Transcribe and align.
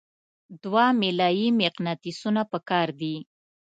دوه 0.63 0.85
میله 0.99 1.29
یي 1.39 1.47
مقناطیسونه 1.61 2.41
پکار 2.51 2.87
دي. 2.99 3.15